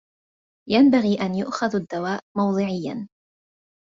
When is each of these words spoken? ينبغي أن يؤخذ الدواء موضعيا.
ينبغي 0.69 1.21
أن 1.21 1.35
يؤخذ 1.35 1.75
الدواء 1.75 2.19
موضعيا. 2.37 3.07